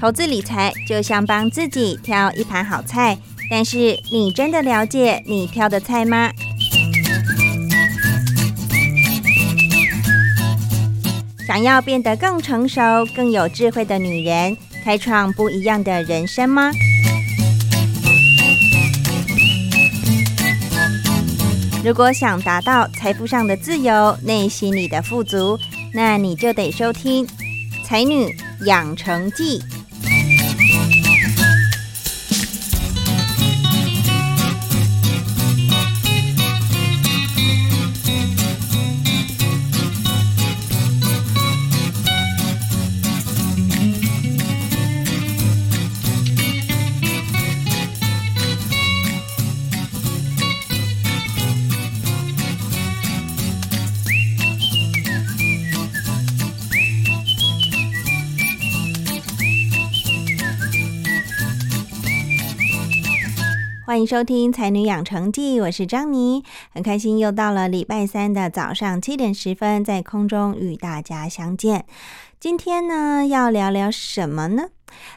[0.00, 3.18] 投资理财就像帮自己挑一盘好菜，
[3.50, 6.30] 但是你真的了解你挑的菜吗？
[11.46, 12.80] 想要变得更成熟、
[13.14, 16.72] 更有智慧的女人，开创不一样的人生吗？
[21.84, 25.58] 如果想达到财富上的自由、内心里的富足，
[25.92, 27.26] 那你就得收听
[27.84, 29.58] 《才女养成记》。
[64.00, 71.84] 欢迎收听《才女养成记》，我是张妮，很开心又到了礼拜三的早上七点十分，在空中与大家相见。
[72.40, 74.68] 今天呢，要聊聊什么呢？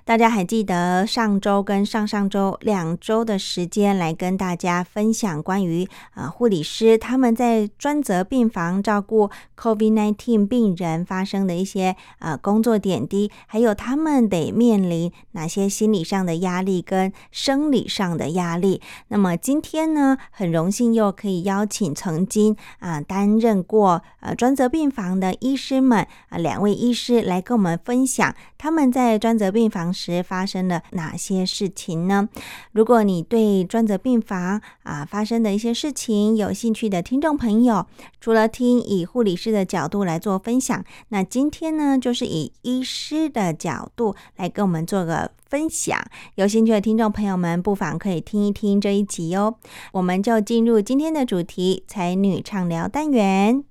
[0.06, 18.82] 大家还记得上周跟上上周两周的时间来跟大家分享关于啊护理师他们在专责病房照顾 COVID-19 病人发生的一些呃工作点滴，还有他们得面临哪些心理上的压力跟生理上的压力。
[19.08, 29.63] 那么今天呢，很荣幸又可以邀请曾经啊担任过呃专责病房的医师们啊两位医师来跟我们分享他们在专责病。
[29.64, 32.28] 病房时发生了哪些事情呢？
[32.74, 37.86] 如果你对专责病房啊发生的一些事情有兴趣的听众朋友，
[38.20, 45.98] 除了听以护理师的角度来做分享，那今天呢就是以医师的角度来跟我们做个分享。
[46.36, 49.56] 有兴趣的听众朋友们，不妨可以听一听这一集哦。
[49.94, 53.64] 我们就进入今天的主题——才女畅聊单元。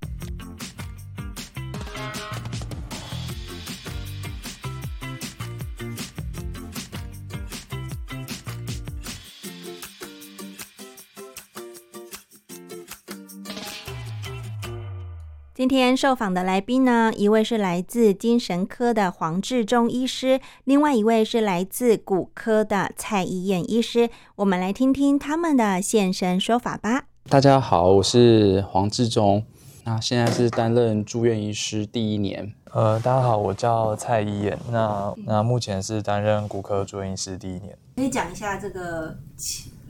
[15.63, 24.09] 今天受访的来宾呢，一位是来自精神科的黄志忠医师，另外一位是来自骨科的蔡依燕医师。
[24.35, 27.05] 我们来听听他们的现身说法吧。
[27.29, 29.41] 大家好，我是黄志忠，
[29.85, 32.53] 那现在是担任住院医师第一年。
[32.73, 37.77] 呃，大家好，我叫蔡依燕，那那目前是担任骨科住院医师第一年。
[37.95, 39.17] 可以讲一下这个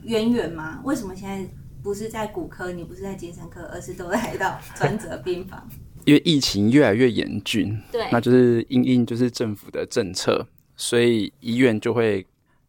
[0.04, 0.78] 渊源吗？
[0.84, 1.44] 为什么现在？
[1.84, 5.68] 不是在骨科，你不是在精神科，而是都来到 专责病房。
[6.06, 10.46] 因为疫情越来越严峻，对，那就是因应就是政府的政策，
[10.76, 12.26] 所以医院就会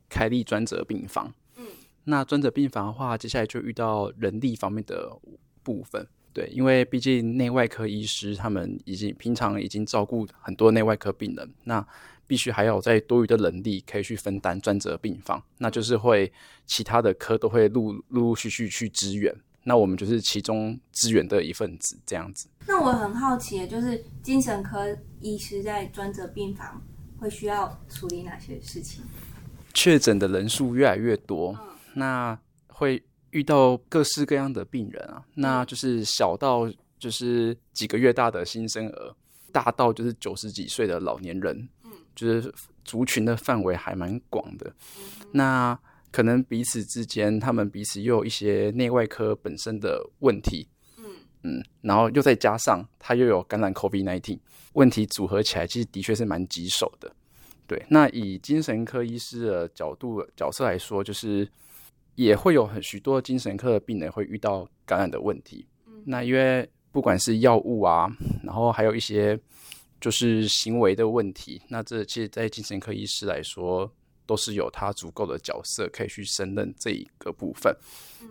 [0.09, 1.33] 开立专责病房。
[1.55, 1.65] 嗯，
[2.03, 5.17] 那专责病房的话，接下来就遇到人力方面的
[5.63, 6.05] 部分。
[6.33, 11.87] 对，因为毕竟内外科医师他们已经平常已经照顾很多内外科病人，那。
[12.27, 16.31] 必须还有在多余的能力可以去分担专责病房，那就是会
[16.65, 22.47] 其他的科都会陆陆陆续续去支援，那我们就是其中支援的一份子这样子。
[22.67, 26.81] 那我很好奇，就是精神科医师在专责病房
[27.19, 29.03] 会需要处理哪些事情？
[29.73, 31.57] 确诊的人数越来越多，
[31.93, 32.37] 那
[32.67, 39.15] 会遇到各式各样的病人啊，那就是小到就是几个月大的新生儿，
[39.51, 41.67] 大到就是九十几岁的老年人。
[42.15, 42.53] 就是
[42.85, 44.73] 族群的范围还蛮广的，
[45.33, 45.77] 那
[46.11, 50.67] 可能彼此之间，他们彼此又有一些内外科本身的问题，
[50.97, 51.03] 嗯
[51.43, 54.39] 嗯，然后又再加上他又有感染 COVID-19
[54.73, 57.13] 问题组合起来，其实的确是蛮棘手的。
[57.67, 61.45] 对，那以精神科医师的角度角色来说，就是
[62.15, 65.67] 也会有很许多精神科的病人会遇到感染的问题。
[66.05, 68.09] 那因为不管是药物啊，
[68.43, 69.37] 然后还有一些。
[70.01, 73.91] 就是行为的问题，那这其实，在精神科医师来说，
[74.25, 77.75] 都是有他足够的角色可以去胜任这一个部分。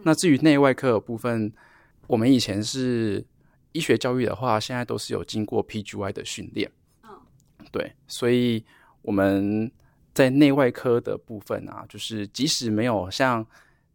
[0.02, 1.52] 那至于内外科的部分，
[2.06, 3.25] 我们以前是
[3.72, 6.70] 医学教育的话，现在都是有经过 PGY 的训练。
[7.72, 8.64] 对，所以
[9.02, 9.72] 我们
[10.12, 13.44] 在内外科的部分啊，就是即使没有像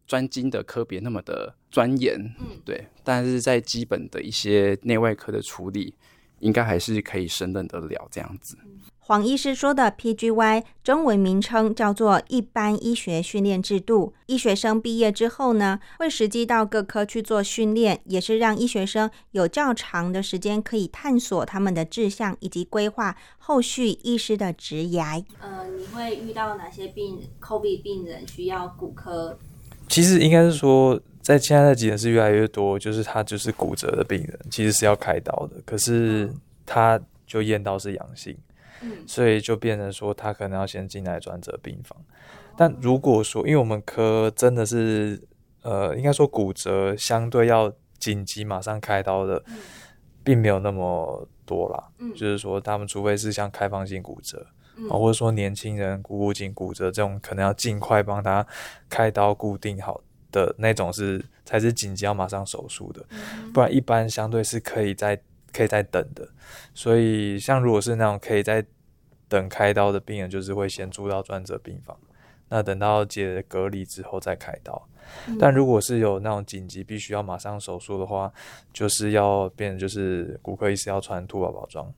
[0.06, 5.94] 专精的科别那么的钻研，嗯，对，但是在基本的一些内外科的处理。
[6.40, 8.58] 应该还是可以胜任得了这样子。
[8.98, 14.14] 黄医师说的 PGY 中文名称叫做一般医学训练制度。
[14.26, 25.24] 医学生毕业之后呢，会实际到各科去做训练，也是让医学生有较长的时间可以探索他们的志向，以及规划后续医师的职涯。
[25.40, 29.36] 呃，你会遇到哪些病人？COVID 病人需要骨科？
[29.88, 36.32] 其实应该是说，在现在的急诊室越来越多，就是他就是骨折的病人，其实是要开刀的，可是
[36.64, 38.36] 他就验到是阳性。
[39.06, 41.94] 所以就变成说，他可能要先进来转折病房。
[42.56, 45.20] 但如果说，因为我们科真的是，
[45.60, 49.44] 呃，应该说骨折相对要紧急马上开刀的，
[50.24, 51.88] 并没有那么多啦。
[51.98, 54.46] 嗯，就是说，他们除非是像开放性骨折，
[54.88, 58.46] 啊，或者说年轻人股骨颈骨折这种，可能要尽快帮他
[58.88, 60.00] 开刀固定好
[60.30, 63.04] 的那种，是才是紧急要马上手术的。
[63.52, 65.20] 不然一般相对是可以在。
[65.52, 66.28] 可以再等的，
[66.72, 68.64] 所以像如果是那种可以在
[69.28, 71.98] 等开刀的病人，就是会先住到专责病房，
[72.48, 74.80] 那等到解隔离之后再开刀。
[75.40, 78.32] 但如果是有那种紧急必须要马上手术的话，
[78.72, 81.92] 就是要变就是骨科医师要穿兔宝宝装，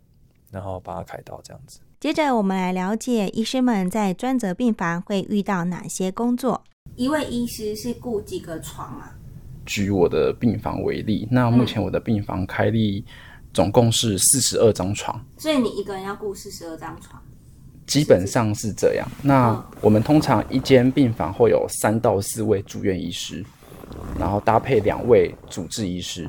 [0.50, 1.80] 然后帮他开刀这样子。
[2.00, 6.64] 接着我们来了解医师们在专责病房会遇到哪些工作。
[6.96, 9.14] 一位医师是雇几个床啊？
[9.64, 13.04] 举我的病房为例，那目前我的病房开立。
[13.54, 17.22] 总共是四十二张床，所以你一个人要雇四十二张床，
[17.86, 19.06] 基本上是这样。
[19.22, 23.44] 那我们通常一间病房会有三到四位住院医师，
[24.18, 26.26] 然后搭配两位主治医师。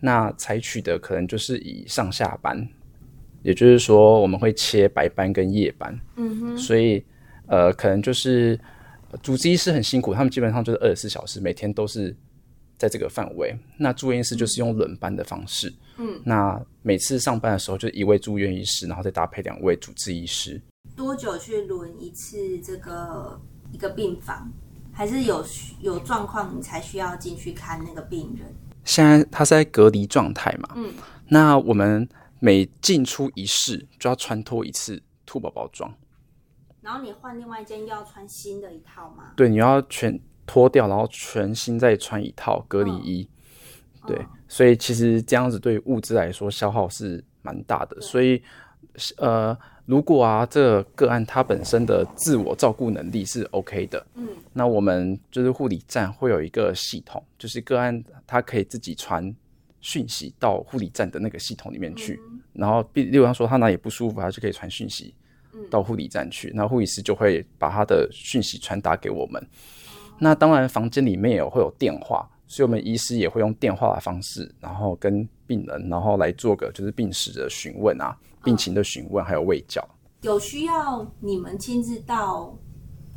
[0.00, 2.68] 那采取的可能就是以上下班，
[3.44, 5.96] 也就是说我们会切白班跟夜班。
[6.16, 7.00] 嗯哼，所以
[7.46, 8.58] 呃，可能就是
[9.22, 12.16] 主治医师很辛苦，他们基本上就是二十四小时，每天都是。
[12.78, 15.72] 在这个范围，那住院医师就是用轮班的方式。
[15.96, 20.60] 嗯，那每次上班的时候，就一位住院医师，然后再搭配两位主治医师。
[20.94, 23.40] 多久去轮一次这个
[23.72, 24.52] 一个病房？
[24.92, 25.42] 还是有
[25.80, 28.54] 有状况你才需要进去看那个病人？
[28.84, 30.68] 现在他是在隔离状态嘛？
[30.76, 30.92] 嗯，
[31.28, 32.06] 那我们
[32.40, 35.90] 每进出一室就要穿脱一次兔宝宝装。
[36.86, 39.32] 然后你换另外一件又要穿新的一套吗？
[39.36, 40.18] 对，你要全。
[40.48, 43.28] 脱掉，然后全新再穿一套隔离衣，
[44.06, 44.16] 对，
[44.46, 48.00] 所以其实这样子对物资来说消耗是蛮大的。
[48.00, 48.40] 所以，
[49.16, 59.34] 呃，如果啊这个个案它本身的自我照顾能力是 OK 的，嗯，那我们就是护理站会有一个系统，就是个案它可以自己传
[59.80, 62.20] 讯息到护理站的那个系统里面去，
[62.52, 65.12] 然后，例如说他哪里不舒服，他就可以传讯息
[65.70, 69.46] 到护理站去，那护理师就会把他的讯息传达给我们。
[70.18, 79.86] 那当然，房间里面也会有电话，所以我们医师也会用电话的方式，然后跟病人，然后来做个就是病史的询问啊，病情的询问，还有喂教。
[80.22, 82.58] 有需要你们亲自到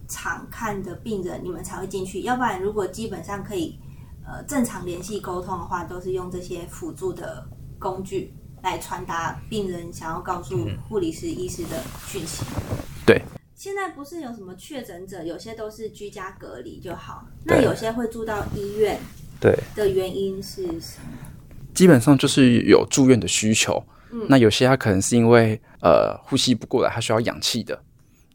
[0.10, 2.24] 场看的病人，你们才会进去。
[2.24, 3.80] 要不然，如果基本上可以
[4.26, 7.48] 呃正常联系沟通的话，都是用这些辅助的
[7.80, 8.34] 工具
[8.64, 12.46] 来传达病人想要告诉护理师、医师的讯息。
[13.06, 13.22] 对。
[13.56, 17.28] 现在不是有什么确诊者，有些都是居家隔离就好。
[17.44, 18.98] 那有些会住到医院，
[19.38, 21.18] 对的原因是什么？
[21.74, 23.84] 基本上就是有住院的需求。
[24.12, 27.84] 嗯，那有些他可能是因为呃呼吸不过来，他需要氧气的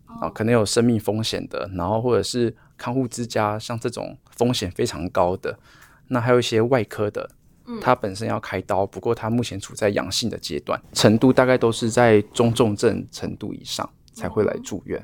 [0.05, 5.59] 啊，可能有生命风险的，然后或者是看护之家，像这种风险非常高的。
[6.09, 7.44] 那还有一些外科的，嗯，
[7.81, 15.03] 他本身要开刀，不过他目前处在阳性的阶段，程度大概都是在中重症程度以上才会来住院。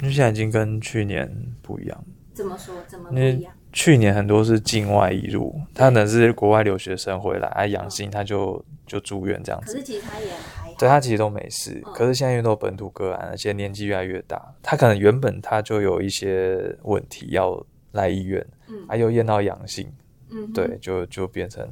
[0.00, 1.30] 因为现在已经跟去年
[1.62, 2.04] 不一样。
[2.34, 2.74] 怎么说？
[2.86, 3.52] 怎么不一样？
[3.72, 9.72] 去年很多是境外移入，他可能是国外留学生回来，啊，阳性他就就住院这样子。
[9.72, 11.82] 可是其实他也还对他其实都没事。
[11.94, 19.90] 可是现在因为都本土个案，而且年纪越来越大，他可能原本他就有一些问题要来医院，嗯，啊又验到阳性，
[20.36, 21.66] 嗯，对，就就变成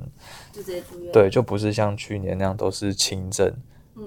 [0.52, 1.12] 就直接住院。
[1.12, 3.54] 对，就不是像去年那样都是轻症。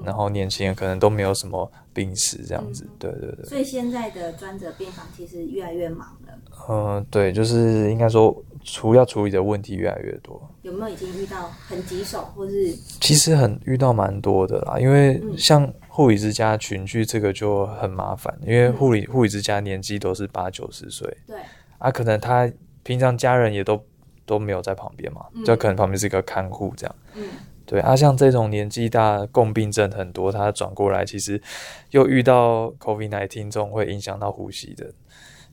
[0.04, 3.46] 然后年轻人可能都没有什么病史这样子，对对对。
[3.46, 6.34] 所以现在的专责病房其实越来越忙了。
[6.68, 10.46] 嗯，对，就是应该说，除要处理的问题越来越多。
[10.62, 12.74] 有没有已经遇到很棘手，或是？
[13.00, 21.38] 其实很遇到蛮多的啦，因为像护理之家群聚这个就很麻烦，因为护理护理之家年纪都是八九十岁，对
[21.78, 22.52] 啊，可能他
[22.84, 23.82] 平常家人也都
[24.28, 26.96] 都没有在旁边嘛，就可能旁边是一个看护这样。
[27.16, 27.24] 嗯。
[27.66, 31.42] 对啊，像这种年纪大、共病症很多，他转过来其实
[31.90, 34.90] 又遇到 COVID-19 这种会影响到呼吸的，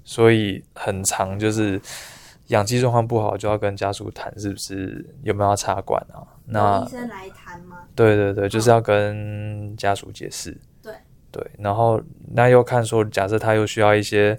[0.04, 1.80] 所以很长就是
[2.48, 6.22] 氧气状况不好，就要跟家属谈是不是有没有要插管啊？
[6.46, 7.78] 那医生来谈吗？
[7.96, 10.56] 对对对，就是要跟家属解释。
[10.80, 10.94] 对
[11.32, 12.00] 对，然后
[12.32, 14.38] 那又看说，假设他又需要一些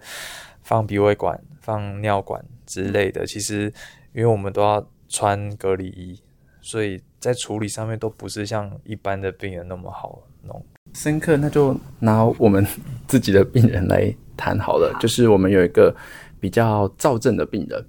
[0.64, 3.74] 放鼻胃管、放尿管之类的，其实
[4.16, 6.18] 因为我们都要穿隔离衣，
[6.62, 10.66] 所以在处理上面都不是像一般的病人那么好弄。
[10.94, 12.66] 深刻，那就拿我们
[13.08, 14.98] 自己的病人来谈好了。
[15.02, 15.94] 就是我们有一个
[16.40, 17.86] 比较躁症的病人，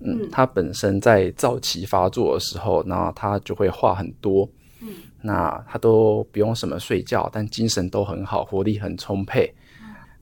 [0.00, 4.48] 嗯，他本身在躁期发作的时候，那他就会话很多，
[4.80, 4.88] 嗯，
[5.20, 9.54] 那他都不用什么睡觉，但精神都很好，活力很充沛。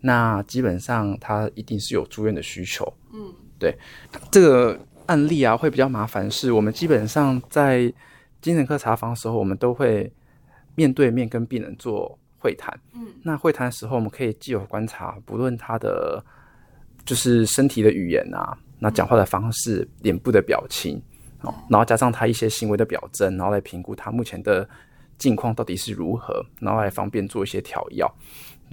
[0.01, 3.79] 那基本上他一定是有住院的需求，嗯，对。
[4.33, 7.93] 这个案例啊，会比较麻烦，是我们基本上在
[8.41, 10.13] 精神科查房的时候，我们都会
[10.75, 12.19] 面对面跟病人做。
[12.37, 16.23] 会谈，嗯，那会谈的时候，我们可以既有观察，不论他的
[17.03, 21.03] 就是身体的语言啊，那讲话的方式、脸部的表情，
[21.41, 24.69] 哦，然后加上他一些行为的表征，然后来评估他目前的
[25.17, 28.15] 境况到底是如何，然后来方便做一些调药。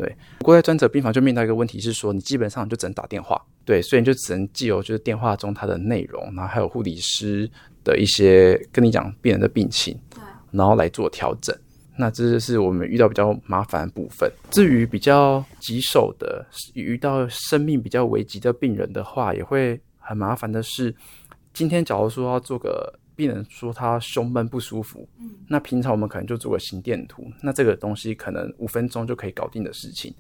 [0.02, 7.48] 对，不过在专责病房就面到一个问题是说，你基本上就只能打电话，对，所以你就只能既有就是电话中他的内容，然后还有护理师
[7.84, 11.56] 的一些跟你讲病人的病情，对，然后来做调整。
[11.98, 14.28] 那这就是我们遇到比较麻烦的部分。
[14.50, 16.44] 至于比较棘手的，
[16.74, 20.96] 遇到生命比较危急的病人的话，也会很麻烦的是，
[21.54, 30.12] 今天假如说要做个病人说他胸闷不舒服，嗯，那平常我们可能就做个心电图，那这个东西可能五分钟就可以搞定的事情。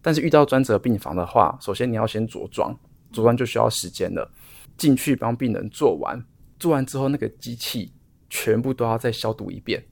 [0.00, 2.72] 但是遇到专责病房的话，首先你要先着装，
[3.12, 4.30] 着装就需要时间了。
[4.78, 6.24] 进去帮病人做完，
[6.58, 7.92] 做完之后那个机器
[8.30, 9.84] 全部都要再消毒一遍。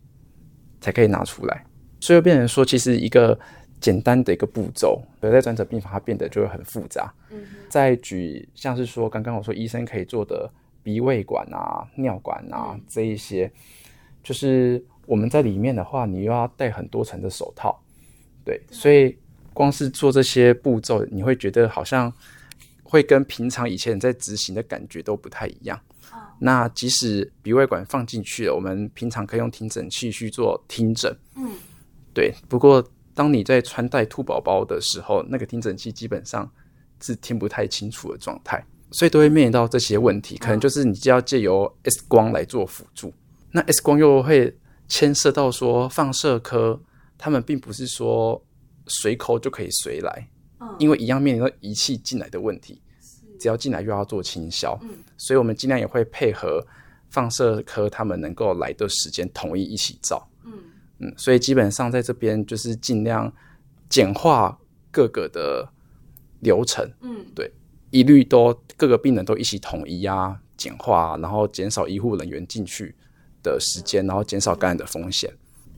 [0.78, 1.64] 才可以拿出来，
[2.00, 3.36] 所以变成说，其实一个
[3.80, 7.12] 简单的一个步骤，而在专责病房它变得就会很复杂。
[7.30, 10.48] 嗯，再举像是说，刚刚我说医生可以做的
[10.86, 13.52] 鼻胃管啊、尿管啊这一些，
[14.22, 17.76] 就是我们在里面的话，你又要戴很多层的手套，
[18.44, 19.18] 对，所以
[19.52, 22.12] 光是做这些步骤，你会觉得好像
[22.84, 25.76] 会跟平常以前在执行的感觉都不太一样。
[26.38, 31.12] 那即使鼻胃管放进去了，我们平常可以用听诊器去做听诊。
[31.34, 31.50] 嗯，
[32.14, 32.32] 对。
[32.48, 36.48] 不过当你在穿戴兔宝宝的时候，那个听诊器基本上
[37.00, 40.36] 是听不太清楚的状态，所以都会面临到这些问题。
[40.36, 43.12] 可能就是你就要借由 X 光来做辅助。
[43.52, 44.56] 那 X 光又会
[44.88, 46.80] 牵涉到说放射科，
[47.16, 48.42] 他们并不是说
[48.86, 50.28] 随口就可以随来，
[50.78, 52.80] 因为一样面临到仪器进来的问题。
[53.38, 54.88] 只要进来又要做清消，嗯，
[55.18, 56.66] 所以我们尽量也会配合
[57.10, 60.52] 放射科他们能够来的时间，统一一起照，嗯。
[61.00, 63.30] 嗯，所以基本上在这边就是尽量
[63.90, 64.58] 简化
[64.90, 65.68] 各个的
[66.40, 67.52] 流程，嗯，对，
[67.96, 72.94] 一律都各个病人都一起统一啊，简化，然后减少医护人员进去
[73.42, 75.32] 的时间，然后减少感染的风险。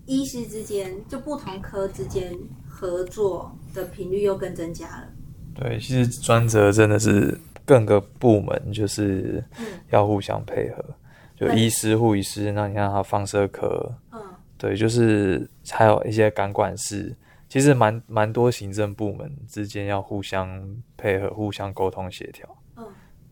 [0.04, 5.08] 医师之间就不同科之间合作的频率又更增加了。
[5.54, 9.44] 对，其实专责真的是各个部门就是
[9.90, 10.84] 要互相配合，
[11.36, 14.20] 就医师、护理师，那你看他放射科，嗯，
[14.56, 17.14] 对，就是还有一些感管室，
[17.48, 22.46] 其实蛮蛮多行政部门之间要互相配合、互相沟通协调。
[22.76, 22.86] 嗯，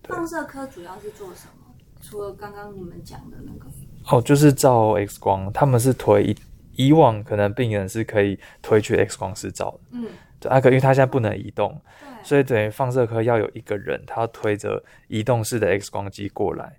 [0.05, 1.75] 放射科主要是做什么？
[2.01, 3.67] 除了刚刚你们讲的那个，
[4.11, 6.35] 哦，就是照 X 光，他们是推
[6.77, 10.09] 以往可能病人是可以推去 X 光室照的，嗯。
[10.39, 11.81] 对啊，可因为他现在不能移动，
[12.23, 16.77] 所以等于放射科要有一个人，他要推着移动式的 X 光机过来。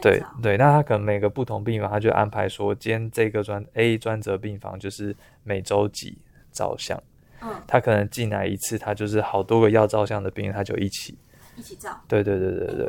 [0.00, 6.16] 对对，那他可能每个不同病房，他就安排说，今天这个专 A 专责病房就是每周几
[6.50, 7.00] 照相。
[7.44, 11.18] 嗯，他可能进来一次，他就是好多个要照相的病人，他就一起
[11.56, 12.00] 一起照。
[12.08, 12.88] 对对对对对。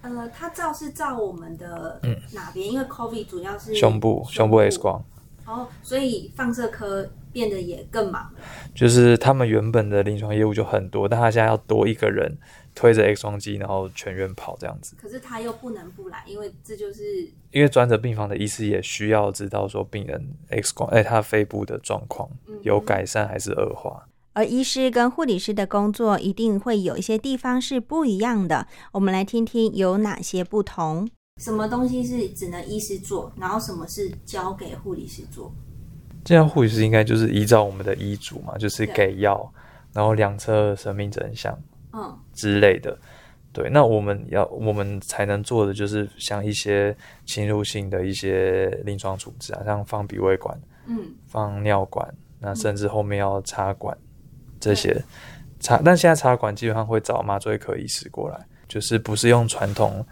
[0.00, 2.00] 呃，他照是照我们的
[2.32, 2.70] 哪边？
[2.70, 5.04] 因为 COVID 主要是胸部胸部 X 光。
[5.48, 8.40] 哦，所以放射科变得也更忙了。
[8.74, 12.36] 就是他们原本的临床业务就很多，但他现在要多一个人
[12.74, 14.94] 推着 X 光机，然后全院跑这样子。
[15.00, 17.02] 可是他又不能不来，因为这就是
[17.50, 22.28] 因为专责病房的医师也需要知道说病人 X 光，哎，他肺部的状况
[22.62, 24.06] 有改善还是恶化。
[24.34, 31.08] 而医师跟护理师的工作一定会有一些地方是不一样的，我们来听听有哪些不同。
[31.38, 35.52] 什么东西是只能医师做，然后什么是交给护理师做？
[36.24, 39.50] 这样护理师应该就是依照我们的医嘱嘛，就是给药，
[39.94, 41.56] 然后量测生命真相，
[41.92, 42.98] 嗯之类的。
[43.50, 53.96] 对，那我们要我们才能做的就是像一些侵入性的一些临床处置啊，像放鼻胃管，嗯，放尿管，那甚至后面要插管
[54.60, 55.02] 这些
[55.60, 60.04] 插，但现在插管基本上会找麻醉科医师过来，就是不是用传统。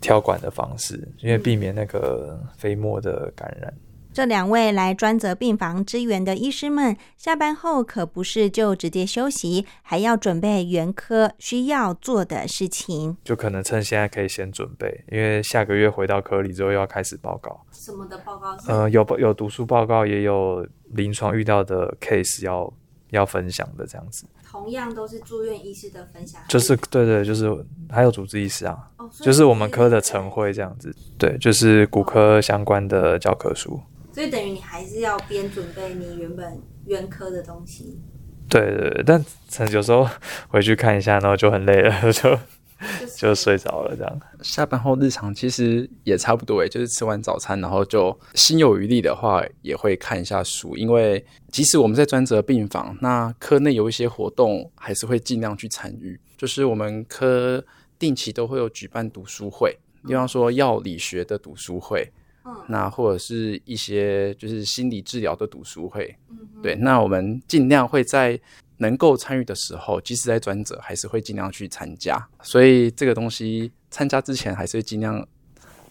[0.00, 3.74] 挑管的方式，因为避免那个飞沫的感染，
[4.12, 13.16] 这两位来专责病房支援的医师们，下班后可不是就直接休息，还要准备原科需要做的事情。
[13.22, 17.64] 就可能趁现在可以先准备，因为下个月回到科里之后又要开始报告。
[17.70, 18.70] 什么的报告是？
[18.70, 22.72] 呃，有有读书报告，也有临床遇到的 case 要
[23.10, 24.26] 要分享的这样子。
[24.50, 27.46] 同样都是住院医师的分享，就是对对，就是
[27.90, 30.94] 还有主治医师啊，哦就是我们科的晨会这样子。
[31.18, 33.78] 对，就是骨科相关的教科书。
[34.12, 38.00] 所以等于你还是要边准备你原本原科的东西，
[38.48, 40.08] 对对对，但曾有时候
[40.48, 42.36] 回去看一下，然后就很累了，就
[43.16, 44.20] 就睡着了这样。
[44.42, 50.76] 下班后日常其实也差不多诶，就是吃完早餐，然后就心有余力的话，也会看一下书。
[50.76, 56.18] 因为即使我们在专责病房，那科内有一些活动，还是会尽量去参与。
[56.36, 57.64] 就是我们科
[57.98, 62.08] 定期都会有举办读书会，比方说药理学的读书会，
[62.44, 68.38] 嗯那或者是一些就是心理治疗的读书会，嗯对，那我们尽量会在
[68.78, 72.28] 能够参与的时候，即使在专责，还是会尽量去参加。
[72.42, 75.24] 所以这个东西参加之前，还是会尽量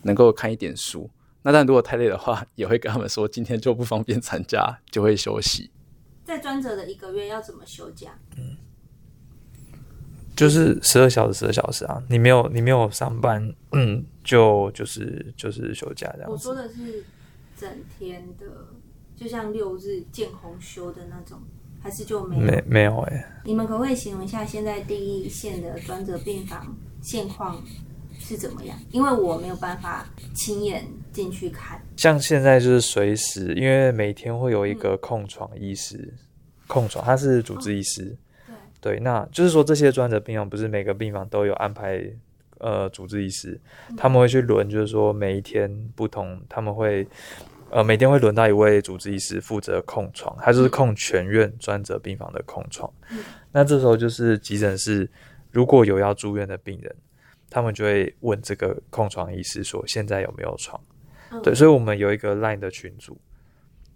[0.01, 1.09] 能够看一点书。
[1.43, 5.69] 那但如果太累的话，也会跟他们说今天就不方便参加，就会休息。
[6.25, 8.17] 在专责的一个月要怎么休假？
[8.37, 8.57] 嗯
[10.35, 11.99] 就是十二小时，十二小时啊！
[12.09, 16.29] 你没有你没有上班，嗯，就就是就是休假这样。
[16.29, 17.03] 我说的是
[17.59, 17.67] 整
[17.97, 18.45] 天的，
[19.15, 21.41] 就像六日见红休的那种，
[21.87, 22.41] 还是就没有？
[22.41, 27.63] 没没有哎、你们可不可以形容一下现在第一线的专责病房现况
[28.19, 28.77] 是怎么样？
[28.91, 31.81] 因为我没有办法亲眼进去看。
[31.95, 36.13] 像现在就是随时，因为每天会有一个空床医师，
[36.67, 38.17] 空床他是主治医师，
[38.81, 42.03] 对，对，那就是说这些专责病房不是每个病房都有安排
[42.57, 43.57] 呃主治医师，
[43.95, 47.07] 他们会去轮，就是说每一天不同，他们会
[47.69, 52.91] 呃每天会轮到一位主治医师负责控床，他就是控全院专责病房的控床。
[53.51, 55.09] 那这时候就是急诊室
[55.51, 56.95] 如果有要住院的病人，
[57.49, 60.79] 他们就会问这个控床医师说现在有没有床。
[61.31, 63.19] 嗯对，所以我们有一个 LINE 的群组，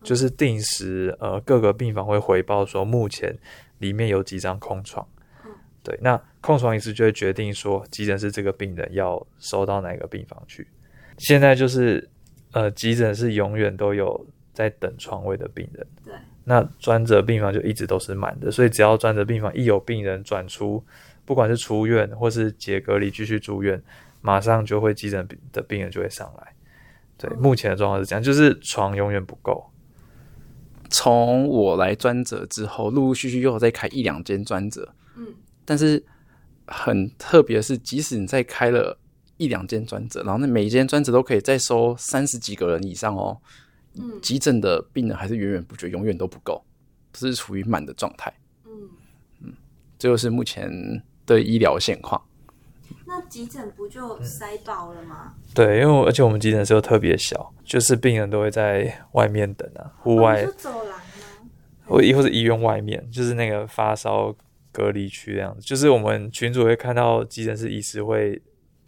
[0.03, 3.37] 就是定时呃各个病房会回报说目前
[3.77, 5.07] 里面有几张空床。
[5.45, 10.67] 嗯对，那控床医师就会决定说急诊室这个病人要收到哪个病房去。
[11.17, 12.09] 现在就是
[12.51, 20.83] 呃急诊是永远都有在等床位的病人，对，那专责病房就一直都是满的，所以只要专责病房一有病人转出，
[21.25, 23.81] 不管是出院或是解隔离继续住院，
[24.21, 26.53] 马上就会急诊的病人就会上来。
[27.17, 29.71] 对，目前的状况是这样，就是床永远不够。
[30.89, 35.27] 从我来专责之后，陆陆续续又有在开一两间专责，嗯，
[35.63, 36.03] 但是
[36.65, 38.97] 很特别的是，即使你再开了
[39.41, 43.35] 一两间专责，然后那每一间专责都可以再收三十几个人以上哦，
[43.95, 46.63] 嗯急诊的病人还是源源不绝，永远都不够，
[47.15, 48.31] 是处于满的状态。
[48.65, 48.71] 嗯
[49.41, 49.53] 嗯，
[49.97, 50.69] 这就是目前
[51.25, 52.21] 的医疗现况。
[53.07, 55.33] 那急诊不就塞爆了吗？
[55.55, 61.49] 对，因为而且我们急诊室又特别小，就是病人都会在外面等啊，户外哦走廊吗？
[61.85, 64.33] 或或者医院外面，就是那个发烧
[64.71, 65.61] 隔离区这样子。
[65.61, 68.41] 就是我们群主会看到急诊室医师会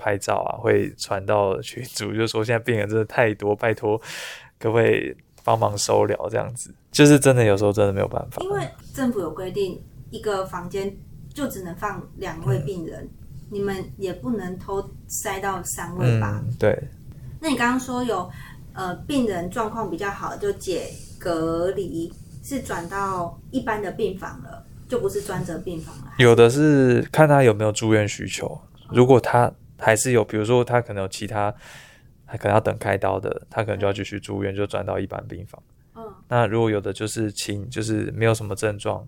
[0.03, 3.97] 拍照啊，会传到群组，就说现在病人真的太多，拜托
[4.59, 6.73] 可不可以帮忙收疗这样子？
[6.91, 8.43] 就是真的有时候真的没有办法。
[8.43, 10.93] 因为政府有规定，一个房间
[11.33, 13.09] 就只能放两位病人，
[13.49, 16.43] 你们也不能偷塞到三位吧？
[16.45, 16.77] 嗯，对，
[17.39, 18.29] 那你刚刚说有
[18.73, 22.11] 呃病人状况比较好，就解隔离，
[22.43, 26.11] 是转到一般的病房了，就不是专责病房了。
[26.17, 28.59] 有的是看他有没有住院需求，
[28.91, 29.51] 如果他
[29.83, 31.53] 还是有，比如说他可能有其他，
[32.25, 35.61] 他可能要等开刀的，他可能就要继续住院，就转到一般病房。
[35.95, 39.07] 嗯，那如果有的就是轻，就是没有什么症状，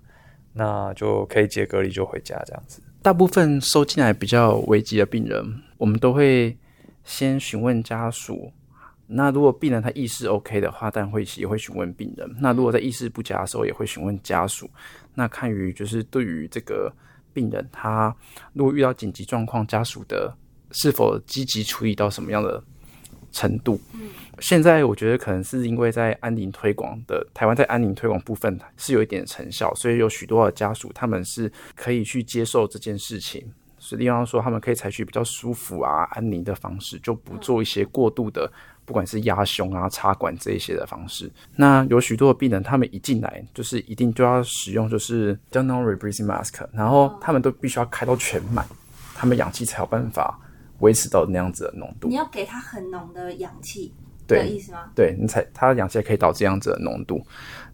[0.53, 2.81] 那就可以解隔离就回家这样子。
[3.01, 6.57] 大部分收进来比较危急的病人，我们都会
[7.03, 8.51] 先询问家属。
[9.07, 12.27] 那如果病人他意识 OK 的话，当然会也会询问病人。
[12.39, 14.67] 那如果在意识不佳的时候，也会询问家属。
[15.13, 16.91] 那看于就是对于这个
[17.31, 18.15] 病人，他
[18.53, 20.35] 如果遇到紧急状况，家属的
[20.71, 22.63] 是否积极处理到什么样的
[23.31, 23.79] 程度？
[24.39, 33.45] 现在我觉得可能是因为在安宁推广的台湾在安宁推广部分是有一点成效，所以有许多的家属他们是可以去接受这件事情。
[33.77, 38.51] 所以，例方说，他们可以采取比较舒服啊、安宁的方式，就不做一些过度的，
[38.83, 41.31] 不管是压胸啊、插管这一些的方式。
[41.55, 48.65] 那有许多的病人，他们一进来就是一定就要使用就是 d o n o rebreathing mask，然后他们都必须要开到全满，
[49.13, 50.39] 他们氧气才有办法
[50.79, 52.15] 维持到那样子的浓度你。
[52.15, 53.93] 要给它很浓的氧气，
[54.27, 54.91] 的对意思吗？
[54.95, 57.21] 对你才它氧气可以导致这样子的浓度。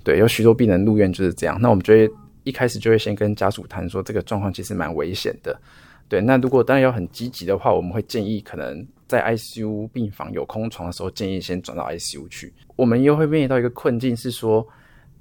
[0.04, 1.58] 对，有许多病人入院就是这样。
[1.62, 2.10] 那我们就会
[2.44, 5.60] 一开始就会先跟家属谈说，这个状况其实蛮危险的。
[6.08, 12.54] 对，那如果当然要很积极的话，我们会建议可能在 ICU 病房有空床的时候，建议先转到 ICU 去。
[12.76, 14.68] 我们又会面临到一个困境是说，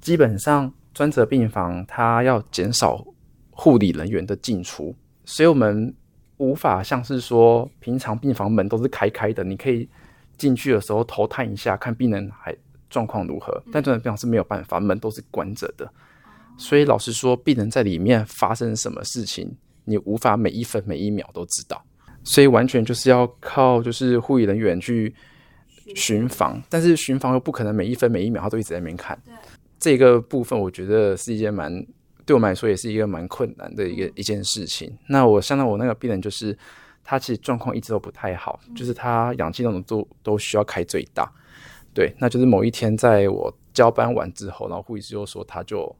[0.01, 3.05] 基本上专责病房它要减少
[3.51, 5.93] 护理人员的进出，所以我们
[6.41, 9.87] 无法像是说平常病房门都是开开的，你可以
[10.37, 12.55] 进去的时候头探一下，看病人还
[12.89, 13.61] 状况如何。
[13.71, 15.87] 但这种病房是没有办法，门都是关着的，
[16.57, 21.79] 所以老实说，病人在里面发生什么事情，你无法每一分每一秒都知道，
[22.23, 25.13] 所以完全就是要靠就是护理人员去
[25.95, 29.15] 巡房，但是巡房又不可能每一分每一秒他都一直在那边看。
[29.79, 31.71] 这个部分我觉得是一件蛮
[32.31, 34.89] 对我们来说也是一个蛮困难的一个一件事情。
[35.05, 36.57] 那我相当我那个病人就是
[37.03, 41.29] 他其实状况一直都不太好，就是他氧气那种都都需要开最大。
[41.93, 45.93] 对，那就是某一天在我交班完之后，然后护理师又说他就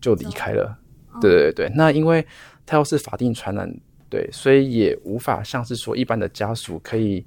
[0.00, 0.78] 就离开了。
[1.20, 2.24] 对对对，那因为
[2.64, 3.68] 他又是法定传染，
[4.08, 7.26] 对，所以也无法像是说一般的家属可以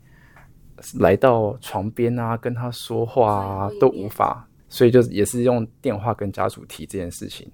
[0.99, 7.51] 来到床边啊，跟他说话啊，都无法，所以就也是用电话跟家属提这件事情。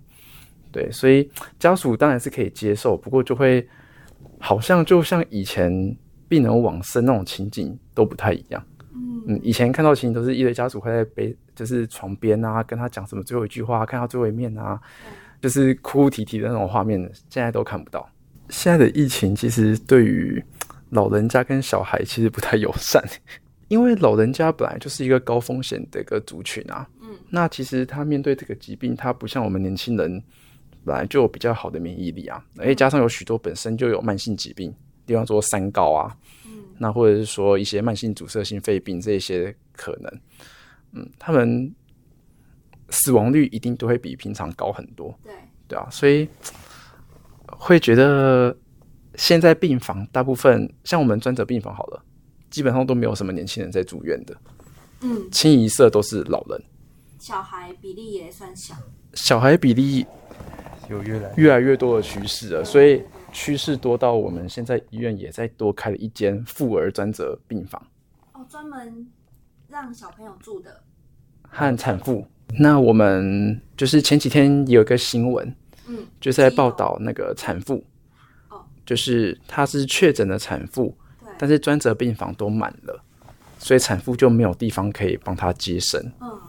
[0.74, 3.66] 对，所以家属当然是可以接受，不过就会
[4.40, 5.72] 好像就像以前
[6.28, 8.62] 病人往生那种情景都不太一样。
[9.26, 14.78] 嗯，以前看到情景都是一堆家属会在背，就是床边啊，跟他讲什么最后一句话，看到最后一面啊，
[15.40, 18.10] 就是哭哭啼啼的那种画面，现在都看不到。
[18.50, 20.44] 现在的疫情其实对于
[20.90, 23.02] 老人家跟小孩其实不太友善，
[23.70, 26.88] 因为老人家本来就是一个高风险的一个族群啊。
[27.02, 30.22] 嗯，那其实他面对这个疾病，他不像我们年轻人
[30.86, 34.74] 本来就有比较好的免疫力啊，而且加上有许多本身就有慢性疾病，
[35.06, 36.16] 比方说三高啊，
[36.78, 40.12] 那或者是说一些慢性阻塞性肺病这些可能，
[40.92, 41.74] 嗯，他们
[42.90, 45.18] 死亡率一定都会比平常高很多。
[45.24, 45.34] 对，
[45.68, 46.28] 对啊，所以
[47.48, 48.56] 会觉得
[49.16, 52.04] 现在病房大部分像我们专责病房好了，
[52.50, 54.36] 基本上都没有什么年轻人在住院的，
[55.02, 56.62] 嗯，清一色都是老人，
[57.20, 58.76] 小孩比例也算小，
[59.14, 60.06] 小孩比例
[60.90, 67.82] 有越来越来越多的趋势了，所以趋势多到我们现在医院也在多开了一间妇儿专责病房。
[68.34, 69.08] 哦，专门
[69.68, 70.82] 让小朋友住的，
[71.50, 72.26] 和产妇。
[72.60, 75.56] 那我们就是前几天有一个新闻，
[75.88, 77.84] 嗯，就是在报道那个产妇，
[78.50, 83.04] 哦，就是她是确诊的产妇，对，但是专责病房都满了，
[83.58, 86.00] 所以产妇就没有地方可以帮她接生。
[86.22, 86.40] 嗯，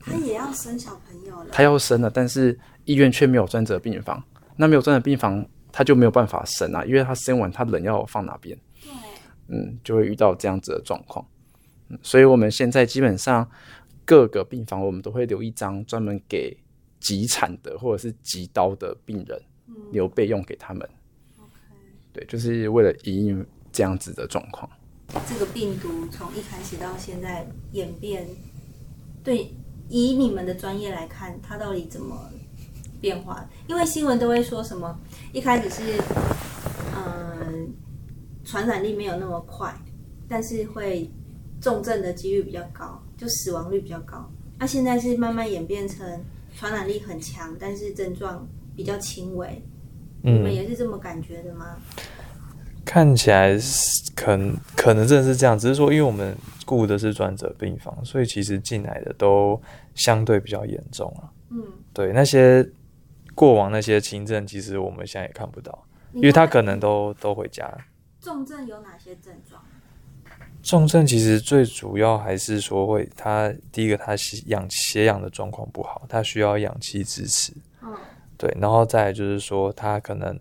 [0.00, 4.24] 她也要生小朋友了，她要生了，但是医院却没有专责病房。
[4.56, 8.58] 那没有专责病房，他就没有办法生啊，因为他生完，他人要放哪边？
[8.82, 8.90] 对，
[9.48, 11.22] 嗯，就会遇到这样子的状况。
[11.90, 13.46] 嗯，所以我们现在基本上
[14.06, 16.56] 各个病房，我们都会留一张专门给
[16.98, 19.38] 急产的或者是急刀的病人
[19.92, 20.88] 留备用给他们。
[22.14, 24.66] 对，就是为了因应这样子的状况。
[25.28, 28.26] 这个病毒从一开始到现在演变，
[29.22, 29.54] 对，
[29.90, 32.30] 以你们的专业来看，它到底怎么
[33.00, 33.48] 变化？
[33.66, 34.98] 因为新闻都会说什么，
[35.32, 35.82] 一开始是，
[36.94, 37.72] 嗯、
[38.44, 39.74] 传染力没有那么快，
[40.28, 41.10] 但是会
[41.60, 44.30] 重症的几率比较高，就死亡率比较高。
[44.58, 46.24] 那、现在是慢慢演变成
[46.56, 49.46] 传染力很强，但是症状比较轻微。
[50.22, 51.76] 嗯你们嗯，也是这么感觉的吗？
[52.84, 59.60] 看起来是可能可能真的是这样，只是说因为我们雇的是专责病房，所以其实进来的都
[59.94, 61.30] 相对比较严重啊。
[61.50, 62.68] 嗯，对，那些
[63.36, 67.64] 过往那些轻症，其实我们现在也看不到，因为他可能都都回家。
[67.64, 67.78] 了。
[68.20, 69.62] 重症有哪些症状？
[70.62, 77.94] 重症其实最主要还是说会，他第一个他吸氧血氧的状况不好，他需要氧气支持，嗯，
[78.36, 80.36] 对，然后再来就是说他可能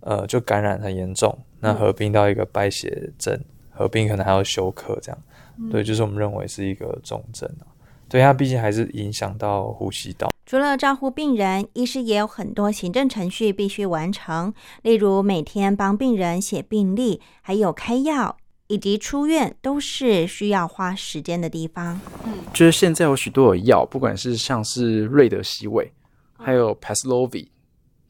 [0.00, 3.38] 呃就感染很严重，那合并到一个败血症，
[3.70, 5.22] 合并可能还要休克这样，
[5.70, 7.68] 对，就是我们认为是一个重症啊，
[8.10, 10.28] 对，它毕竟还是影响到呼吸道。
[10.44, 22.00] 除了照顾病人，医师也有很多行政程序必须完成，例如每天帮病人写病历，还有开药以及出院，都是需要花时间的地方。
[22.24, 25.92] 嗯就是现在有许多的药，不管是像是瑞德西韦，
[26.36, 27.46] 还有 Paxlovid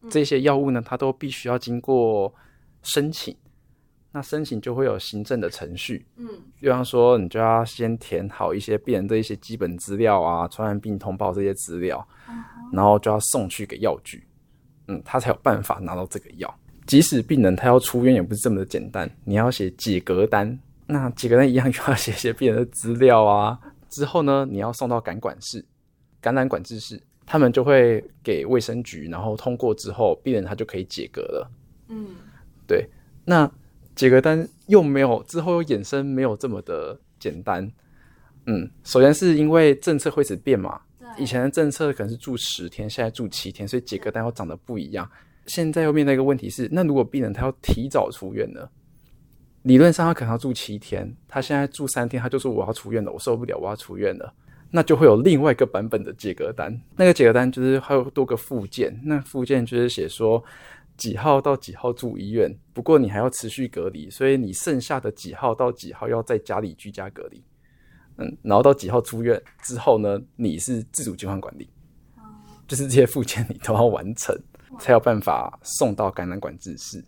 [0.09, 2.33] 这些药物呢，它都必须要经过
[2.83, 3.37] 申请。
[4.13, 6.27] 那申请就会有行政的程序，嗯，
[6.59, 12.05] 比方说你就要先填好一些病人的一些基本资料啊，传染病通报这些资料，
[12.73, 14.23] 然后就要送去给药局，
[14.89, 16.53] 嗯，他才有办法拿到这个药。
[16.87, 23.57] 即使病人他要出院，也不是这么的简单，你要写解隔单，那几个人一样就要写写病人的资料啊。
[23.89, 25.65] 之后呢，你要送到感管室、
[26.21, 31.51] 感染管制室，他们就会给卫生局，然后通过之后，病人他就可以解隔了。
[31.89, 32.09] 嗯，
[32.67, 32.89] 对。
[33.25, 33.49] 那
[33.95, 37.71] 解个单又没有之后又衍生没有这么的简单。
[38.47, 40.81] 嗯，首先是因为政策会始变嘛，
[41.19, 45.09] 以前的政策可能是住十天，现在住七天，所以解隔单要长得不一样。
[45.47, 48.69] 现在又面对一个问题是，那如果病人他要提早出院呢？
[49.63, 54.33] 理论上他可能要住七天，他现在住三天，他就说我要出院了，我受不了，我要出院了，
[54.71, 56.81] 那就会有另外一个版本的解隔单。
[56.97, 60.43] 那个解隔单就是还有多个附件，那附件就是写说
[61.01, 67.43] 几号到几号住医院，不过你还要持续隔离，所以你剩下的几号到几号要在家里居家隔离。
[68.19, 71.67] 嗯，然后到几号出院之后呢，你是自主健康管理，
[72.69, 74.39] 就是这些附件你都要完成，
[74.79, 77.03] 才有办法送到感染管制室。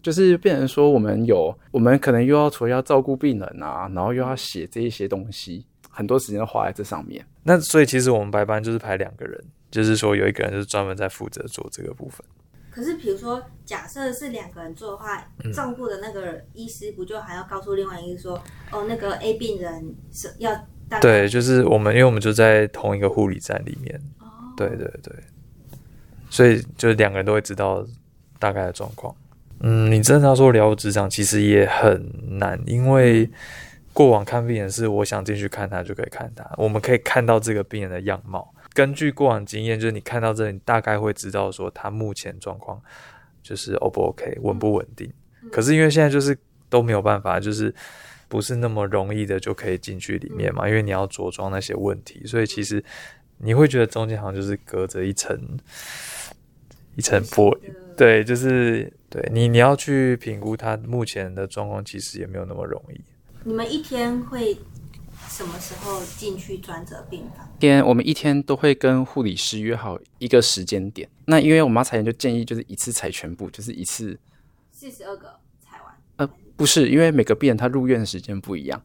[0.00, 7.26] 就是变成说，我们有，我们可能又要除了要照顾病人啊，然后又要写这一些东西，很多时间花在这上面。
[7.42, 12.24] 那所以其实我们白班就是排两个人，就是说有一个人是专门在负责做这个部分。
[12.78, 20.56] 可是比如说，假设是两个人做的话，照顾的那个医师不就还要告诉另外一个说，哦，那个 A 病人是要
[21.00, 24.00] 对，就是我们，因为我们就在同一个护理站里面。
[24.20, 25.12] 哦，对对对，
[26.30, 27.84] 所以就是两个人都会知道
[28.38, 29.12] 大概的状况。
[29.58, 33.28] 嗯，你真的要说了如指掌，其实也很难，因为
[33.92, 38.54] 过往看病人是我想进去看他就可以看他，我们可以看到这个病人的样貌。
[38.78, 42.80] 根据过往经验，就是你看到这，里大概会知道说他目前状况
[43.42, 45.12] 就是 O 不 OK，稳不稳定。
[45.50, 46.38] 可是因为现在就是
[46.68, 47.74] 都没有办法，就是
[48.28, 52.84] 不是那么容易的就可以进去里面嘛，因为你要着装那些问题，所以其实
[53.38, 55.36] 你会觉得中间好像就是隔着一层
[56.94, 58.92] 一层玻璃，对，就是。
[59.10, 63.00] 对你，你要去评估他目前的状况，其实也没有那么容易。
[63.42, 64.54] 你们一天会
[65.28, 67.48] 什么时候进去专责病房？
[67.60, 71.08] 天，我们一天都会跟护理师约好一个时间点。
[71.26, 74.18] 那因为我妈裁剪就建议就是一次裁全部，就是一次
[74.72, 75.94] 四十二个裁完。
[76.16, 78.82] 呃，不是，因为每个病人他入院的时间不一样，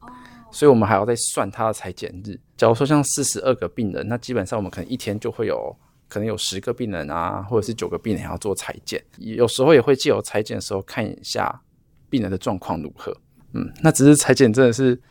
[0.52, 2.40] 所以我们还要再算他的裁剪日。
[2.58, 5.76] 假如说像四十二个病人，那基本上我们可能一天就会有。
[6.10, 11.60] 可能有十个病人啊，或者是九个病人要做裁剪，有时候也会借由裁剪的时候看一下
[12.08, 13.12] 病人的状况如何。
[13.54, 15.02] 嗯，那只是裁剪真的是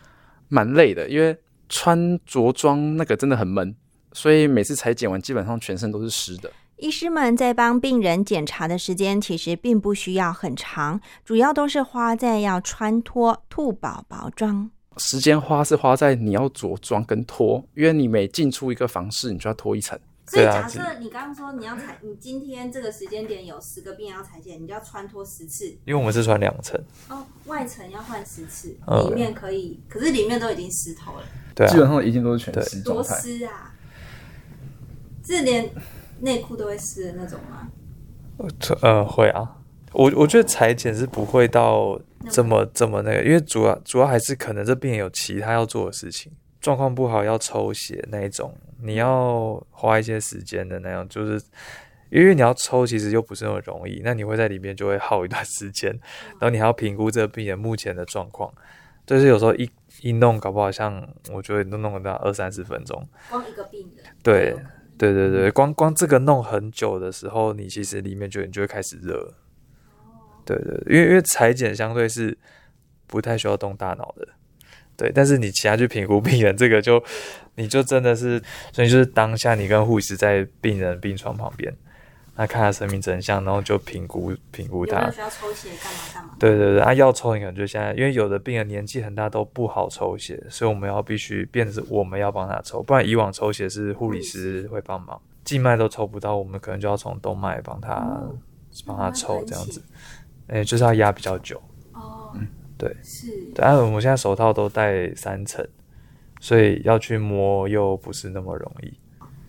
[0.53, 1.35] 蛮累的，因为
[1.67, 3.75] 穿着装那个真的很闷，
[4.13, 6.53] 所以每次裁剪完基本上全身都是湿的。
[6.77, 14.71] 医师们在帮病人检查的时间其实并不需要很长，主要都是花在要穿脱兔宝宝装。
[14.99, 19.99] 时间花是花在你要着装跟脱，因为你每进出一个房室，你就要脱一层。
[20.33, 25.67] 所以假设你刚刚说你要裁，你今天这个时间点有十个病人要裁剪，你就要穿脱十次。
[25.85, 26.83] 因为我们是穿两层。
[27.11, 28.75] 哦，外层要换十次，
[29.09, 31.25] 里面可以，可是里面都已经湿透了。
[31.55, 33.75] 对，基本上一定都是全湿多湿啊！
[35.23, 35.71] 是连
[36.21, 37.69] 内裤都会湿的那种吗？
[38.81, 39.59] 呃，会啊。
[39.93, 46.33] 我我觉得裁剪是不会到这么这么那个，因为主要主要还是可能这病人有其他要做的事情。
[46.59, 51.41] 状况不好要抽血那一种，你要花一些时间的那样，就是
[52.11, 54.03] 因为你要抽，其实又不是那么容易。
[54.05, 55.91] 那你会在里面就会耗一段时间，
[56.33, 58.53] 然后你还要评估这个病人目前的状况，
[59.07, 59.71] 就是有时候一
[60.03, 63.09] 一弄，搞不好像我觉得都弄到二三十分钟。
[63.31, 64.05] 光一个病人。
[64.23, 64.55] 对
[64.99, 69.35] 对对对，光光这个弄很久的时候，你其实里面就你就会开始热。
[70.45, 72.37] 对对，因为因为裁剪相对是
[73.07, 74.29] 不太需要动大脑的。
[74.97, 77.03] 对，但是你其他去评估病人，这个就
[77.57, 78.41] 你就真的是，
[78.73, 81.75] 所以就是当下你跟护士在病人病床旁边，
[82.37, 86.37] 那看他生命真相，然后就评估评估他需要抽血干嘛干嘛。
[86.39, 98.07] 对对对，啊要抽你可能就现在，因为有的病人年纪很大都不好抽血，所以我们要必须变成我们要帮他抽，不然以往抽血是护理师会帮忙，静脉都抽不到，我们可能就要从动脉帮他
[98.87, 99.83] 帮他抽这样子，
[100.49, 101.61] 哎就是要压比较久。
[102.83, 105.65] 对，是，但我现在手套都戴三层，
[106.41, 108.93] 所以要去摸又不是那么容易。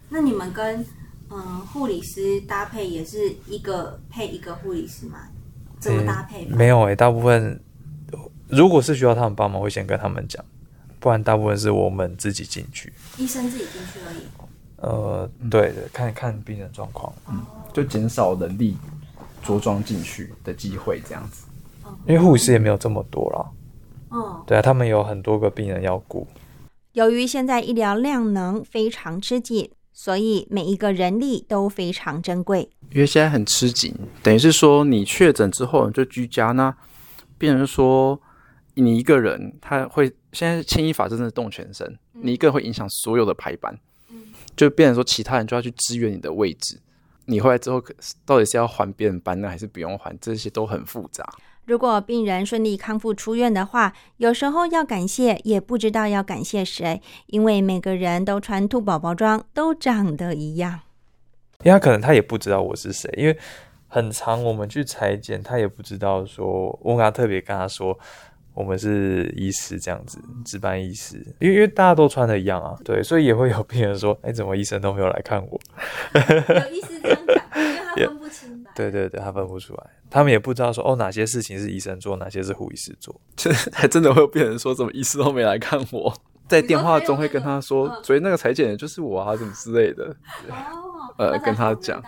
[0.10, 0.86] 那你们跟
[1.32, 5.28] 嗯护理师搭配也是一个配一个护理师吗？
[5.80, 6.46] 怎么搭配？
[6.46, 7.60] 没有诶，大部分
[8.48, 10.46] 如果是需要他们帮忙，会先跟他们讲，
[11.00, 12.94] 不然大部分是我们自己进去。
[13.18, 14.18] 医生自己进去而已。
[14.78, 17.44] 呃，对对，看看病人状况，嗯，
[17.74, 18.78] 就减少人力
[19.42, 21.43] 着装进去的机会，这样子。
[22.08, 23.52] 因为护士也没有这么多了，
[24.12, 26.28] 嗯，对啊，他们有很多个病人要顾。
[26.94, 32.70] 由于现在医疗量能非常吃紧，所以每一个人力都非常珍贵。
[32.92, 36.76] 因为现在很吃紧，等于是说你确诊之后你就居家那，
[37.38, 38.22] 病人说
[38.76, 43.76] 你一个人他会现在牵一发真的动全身，你一个人会影响所有的排班，
[44.56, 46.80] 就变成说其他人就要去支援你的位置。
[47.26, 47.82] 你回来之后，
[48.26, 50.16] 到底是要还别人班呢，还是不用还？
[50.20, 51.28] 这些都很复杂。
[51.66, 60.82] 如果病人顺利康复出院的话，有时候要感谢，也不知道要感谢谁，因为每个人都穿兔宝宝装，都长得一样。
[61.64, 63.38] 因为他可能他也不知道我是谁，因为
[63.88, 67.98] 很长我们去裁剪，他也不知道说，我跟他特别跟他说，
[68.54, 75.58] 我们是医师这样子，值班医师，因为因为大家都穿的一样啊，对，所以也会有病人说，哎，怎么医生都没有来看我？
[76.20, 78.63] 有医师这样讲， 因为他分不清。
[78.76, 86.14] 对对对，他分不出来，他们也不知道说哦，哪些事情是医生做，哪些是护医师做，这 还真的会有病人说，怎么医师都没来看我，
[86.50, 90.06] 在电话中会跟他说，所以那个裁剪的就是我啊，什么之类的，
[90.50, 92.02] 哦， 呃，跟他讲，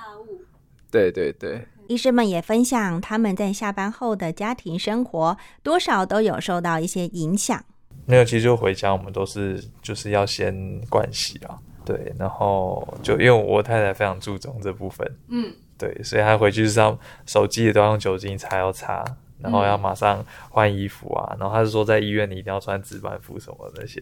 [0.92, 7.64] 对对对，医生们也分享他们在下班后的家庭生活，多少都有受到一些影响。
[8.08, 10.54] 没有，其实就回家，我们都是就是要先
[10.90, 15.54] 盥洗啊，对，然后就因为我太太非常注重这部分，嗯。
[15.78, 19.04] 对，所以他回去是要手机也都要用酒精擦，要擦，
[19.40, 21.36] 然后要马上换衣服啊。
[21.40, 24.02] 然后他是说在医院你一定要穿值班服什么那些，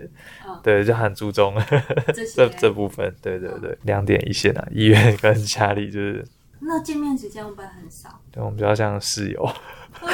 [0.62, 1.56] 对，就很注重
[2.36, 3.14] 这这部分。
[3.22, 6.24] 对对对，两点一线啊，医院跟家里就是。
[6.66, 8.08] 那见面时间会不会很少？
[8.32, 9.50] 对，我们比较像室友。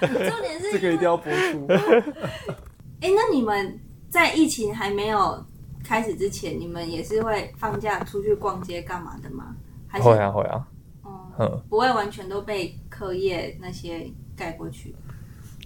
[0.00, 1.66] 重点是这个一定要播出。
[3.00, 5.46] 哎，那你们在疫情还没有？
[5.86, 9.54] 开始之前，你们也是会放假出去逛街干嘛的吗？
[9.92, 10.66] 会啊会啊，
[11.38, 14.94] 嗯，不会完全都被课业那些盖过去。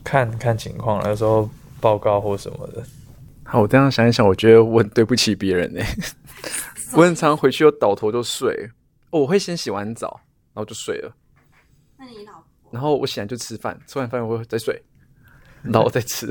[0.05, 1.49] 看看情况，有时候
[1.81, 2.85] 报告或什么的。
[3.45, 5.81] 好，我这样想一想，我觉得我很对不起别人呢。
[6.93, 8.71] 我很常回去又倒头就睡，
[9.11, 10.21] 我会先洗完澡，
[10.53, 11.13] 然后就睡了。
[11.97, 12.45] 那你老婆？
[12.71, 14.81] 然后我醒来就吃饭，吃完饭我会再睡，
[15.63, 16.29] 然后再吃。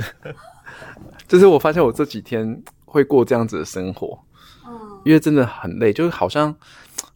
[1.28, 2.64] 就是我发现我这几天。
[2.90, 4.20] 会过这样子的生活，
[4.66, 6.56] 嗯，因为真的很累，就是好像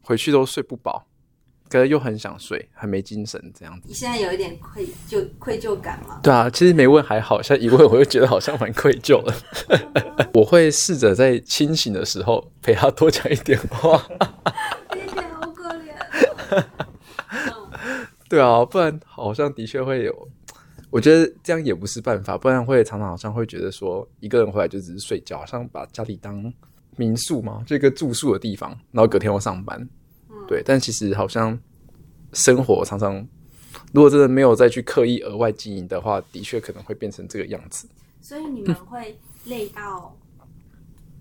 [0.01, 1.07] 回去都睡不饱，
[1.67, 3.87] 可是又很想睡，很没精神这样子。
[3.87, 6.19] 你现在有一点愧疚愧疚感吗？
[6.21, 9.33] 对啊，其实没问还好，现在一问我就觉得好像蛮愧疚的。
[10.35, 13.97] 我会试着在清醒的时候陪他多讲一点话。
[14.93, 16.63] 谢谢，好可怜。
[18.29, 20.29] 对啊，不然好像的确会有。
[20.93, 26.53] 我觉得这样也不是办法，不然会常常好像会觉得说，一个人回来就只是睡觉，好像把家里当
[26.97, 29.89] 民宿嘛，这个住宿的地方，然后隔天要上班。
[30.47, 31.59] 对，但其实好像
[32.33, 33.27] 生活常常，
[33.91, 37.89] 如果真的没有再去刻意额外经营的话，的确可能会变成这个样子。
[38.21, 40.15] 所以你们会累到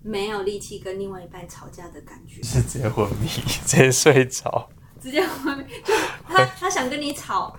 [0.03, 3.27] 没有力气跟另外一半吵架的感觉，是直接昏迷，
[3.65, 4.69] 直接睡着，
[5.01, 5.91] 直接昏迷，就
[6.27, 7.57] 他他想跟你吵。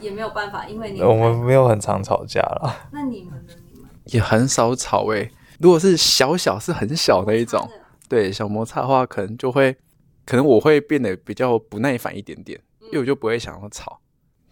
[0.00, 2.88] 也没有办法，因为你我们没有很常吵架了。
[2.92, 3.52] 那你们呢？
[3.72, 5.30] 你们也很少吵诶。
[5.60, 7.68] 如果是小小是很小的一种，
[8.08, 9.76] 对小摩擦的话，可能就会，
[10.24, 14.00] 可能我会变得比较不耐烦一点点，因为我就不会想要吵。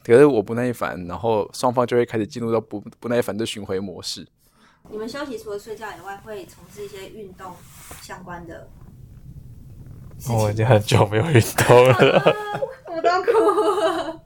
[0.05, 4.27] 可是我不耐烦，然后双方就会开始进入到不不耐烦的巡回模式。
[4.89, 7.53] 你们休息除了睡觉以外，会从事一些运动
[8.03, 8.69] 相关的？
[10.31, 12.37] 我已经很久没有运动了，
[12.87, 14.21] 我都哭。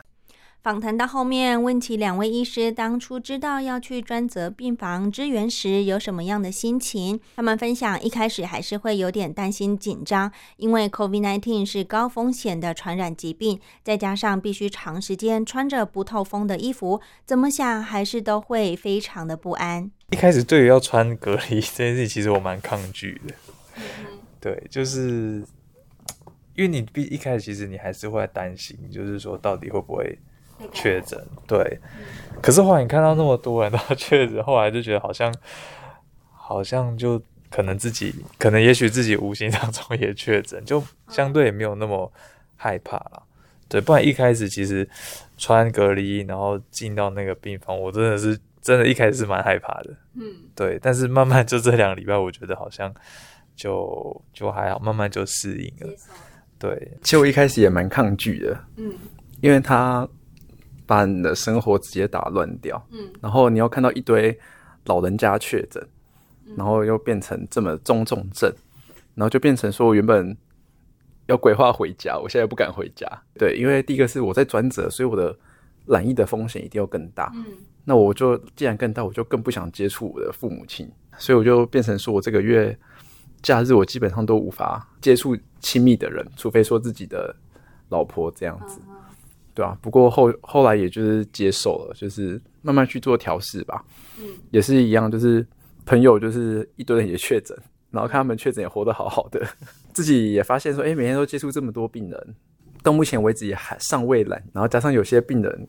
[0.63, 7.19] 访谈到后面，问起两位医师当初知道要去专责病房支援时有什么样的心情。
[7.37, 19.91] 他们分享，一开始还是会有点担心紧张，因为 COVID-19 是高风险的传染疾病，再加上必须长时间穿着不透风的衣服，怎么想还是都会非常的不安。
[20.11, 23.35] 一开始对于要穿隔离这件事，其实我蛮抗拒的。
[24.39, 25.43] 对，就是
[26.55, 30.19] 因为你毕一开始其实你还是会担心，就是说到底会不会。
[30.73, 31.81] 确诊对，
[32.43, 35.35] 可是后来你看到那么多人都 确诊，后来就觉得好像
[36.31, 37.21] 好像就
[37.51, 42.11] 可能自己可能也许自己无形 当中也确诊，就相对也没有那么
[42.57, 43.23] 害怕了。
[43.69, 44.89] 对，不然一开始其实
[45.39, 49.91] 穿隔离然后进到那个病房，我真的是真的一开始是蛮害怕的。
[50.15, 50.23] 嗯，
[50.55, 52.93] 对，但是慢慢就这两个礼拜，我觉得好像
[53.55, 55.95] 就就还好，慢慢就适应了。
[56.59, 58.65] 对，其实我一开始也蛮抗拒的。
[58.77, 58.93] 嗯，
[59.41, 60.09] 因为他。
[60.91, 64.37] 把你的生活直接打乱掉，嗯，然后你要看到一堆
[64.87, 65.81] 老人家确诊，
[66.57, 68.53] 然后又变成这么中重症，
[69.15, 70.37] 然后就变成说我原本
[71.27, 73.07] 要规划回家，我现在不敢回家，
[73.39, 75.33] 对，因为第一个是我在转折，所以我的
[75.87, 77.45] 染疫的风险一定要更大，嗯，
[77.85, 82.77] 那我就既然更大，我就更不想接触我的父母亲，所以我就变成说我这个月
[83.43, 87.33] 假日我基本上都无法接触亲密的人，除非说自己的
[87.91, 88.81] 老婆这样子。
[89.55, 93.85] 对啊，不过后后来也就是接受了，就是慢慢去做调试吧。
[94.19, 95.47] 嗯，也是一样，就是
[95.85, 97.57] 朋友就是一堆人也确诊，
[97.91, 99.45] 然后看他们确诊也活得好好的，
[99.93, 102.35] 自己也发现说，哎，每天都接触这么多病人，
[102.83, 104.43] 到目前为止也还尚未懒。
[104.53, 105.69] 然后加上有些病人，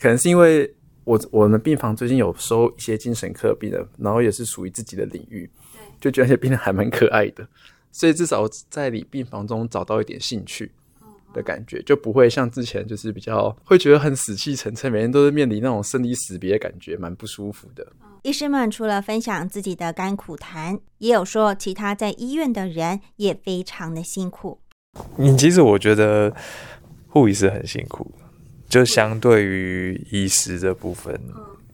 [0.00, 0.72] 可能是因为
[1.04, 5.50] 我我们病房最近有收一些精神科病人，然后也是属于自己的领域，
[6.00, 7.48] 就觉得那些病人还蛮可爱的，
[7.90, 10.70] 所以至少在你病房中找到一点兴趣。
[11.32, 17.86] 的感觉就不会像之前，就是比较会觉得很死气沉沉，每天都是面临那种生离死别的感觉，蛮不舒服的。
[18.22, 24.60] 医师们除了分享自己的甘苦谈，也有说其他在医院的人也非常的辛苦。
[25.16, 26.32] 你其实我觉得
[27.08, 28.12] 护理师很辛苦，
[28.68, 31.18] 就相对于医师这部分，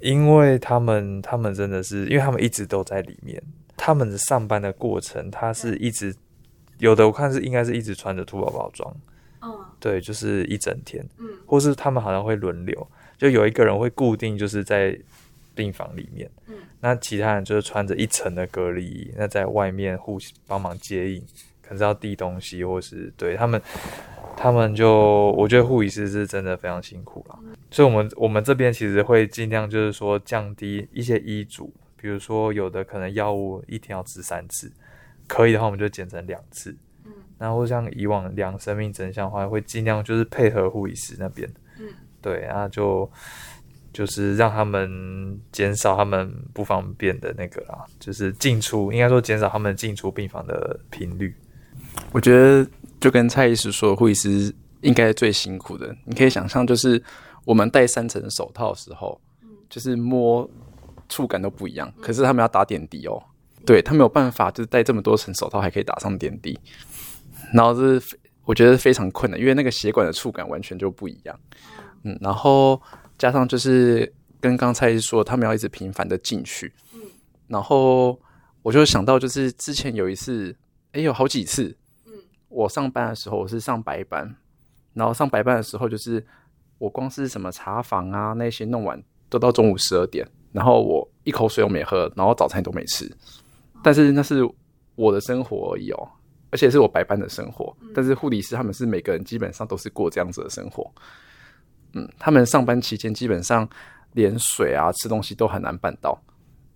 [0.01, 3.43] 因为他们他们真的是，因为他们一直都在里面，
[3.77, 6.15] 他们的上班的过程，他是一直
[6.79, 8.97] 有的，我看是应该是一直穿着兔宝宝装。
[9.81, 12.87] 对，就是一整天，嗯，或是他们好像会轮流，
[13.17, 14.99] 就有一个人会固定就是在
[15.55, 21.21] 病房里面，嗯，那其他人就是穿着一层的隔离衣，那在外面互帮忙接应，
[21.63, 23.61] 可能是要递东西，或是对他们，
[24.37, 27.39] 他们就我觉得护理师是真的非常辛苦了，
[27.71, 34.71] 所以我们我们这边其实会尽量就是说降低一些医嘱，比如说有的可能药物一天要吃三次，
[35.27, 36.77] 可以的话我们就减成两次。
[37.39, 41.87] 然后像以往量生命真相的话，会尽量就是配合护理师那边，嗯，
[42.21, 43.11] 对，然后就
[43.93, 51.35] 就是让他们减少他们不方便的那个啦，就是进出，应该说减少他们进出病房的频率。
[52.13, 52.69] 我觉得
[53.01, 55.95] 就跟蔡医师说，护理师应该最辛苦的。
[56.05, 57.03] 你可以想象，就是
[57.45, 59.21] 我们戴三层手套的时候，
[59.69, 60.49] 就是摸
[61.09, 61.93] 触感都不一样。
[62.01, 63.21] 可是他们要打点滴哦，
[63.67, 66.59] 对他没有办法，就是戴这么多层手套还可以打上点滴。
[67.53, 71.41] 然后是我觉得非常困难，因为那个血管的触感完全就不一样。
[72.03, 72.81] 嗯，然后
[73.19, 76.73] 加上就是跟刚才说，他们要一直频繁的进去。
[76.95, 77.01] 嗯，
[77.47, 78.19] 然后
[78.63, 80.57] 我就想到，就是之前有一次，
[80.93, 81.77] 哎，有好几次。
[82.07, 82.13] 嗯，
[82.49, 84.35] 我上班的时候我是上白班，
[84.95, 86.25] 然后上白班的时候，就是
[86.79, 93.11] 我光是什么查房啊那些弄完，都到中午十二点，然后我一口水都没喝，然后早餐都没吃。
[93.83, 94.49] 但是那是
[94.95, 96.09] 我的生活而已哦。
[96.51, 100.91] 而且是我白班的生活，但是护理师他们是每个人基本上都是过这样子的生活。
[101.93, 103.69] 嗯，他们上班期间基本上
[104.13, 106.19] 连水啊、吃东西都很难办到。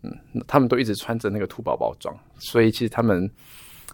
[0.03, 0.13] 嗯，
[0.47, 3.31] 他们都一直穿着那个兔宝宝装，所以其实他们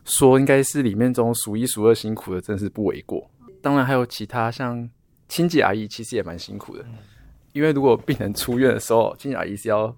[0.04, 3.30] 说应该是里面中数一数二辛苦的，真是不为过。
[3.60, 4.88] 当然还有其他像
[5.28, 6.84] 清洁阿姨，其实也蛮辛苦的，
[7.52, 9.94] 因为如果病人出院的时候，清洁阿姨是要。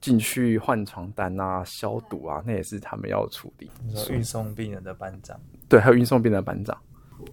[0.00, 3.70] 进去换床单啊、消毒啊，那也是他们要处理。
[4.10, 5.38] 运送病人的班长，
[5.68, 6.76] 对，还有运送病人的班长，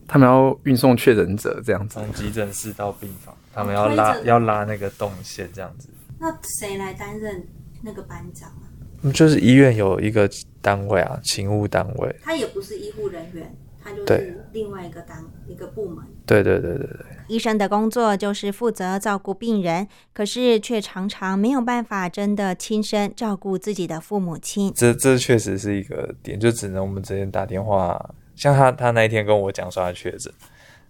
[0.07, 5.89] 他们要运送确诊者这样子，从急诊室到病房，他们要拉要拉那个动线这样子。
[6.19, 7.45] 那谁来担任
[7.81, 9.11] 那个班长啊？
[9.11, 10.27] 就是医院有一个
[10.61, 12.15] 单位啊，勤务单位。
[12.23, 13.55] 他也不是医护人员。
[13.85, 16.03] 他就是另外一个单一个部门。
[16.25, 17.05] 对对对对对。
[17.27, 24.73] 医生的工作就是负责照顾病人，可是却常常没有办法真的亲身照顾自己的父母亲。
[24.75, 28.13] 这这确实是一个点，就只能我们直接打电话。
[28.35, 30.33] 像他他那一天跟我讲说他确诊，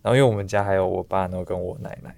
[0.02, 2.16] 然后因为我们家还有我爸，然后跟我奶奶，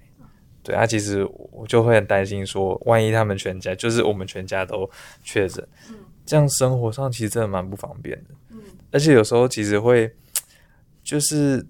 [0.62, 4.88] 对啊，其实我就会很担心说，万一他们全家就是我们全家都
[5.24, 8.34] 确诊，嗯，这样生活上其实真的蛮不方便的。
[8.50, 8.60] 嗯，
[8.92, 10.08] 而且有时候其实会。
[11.08, 11.64] 就是